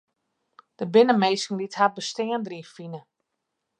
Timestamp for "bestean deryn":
1.95-2.67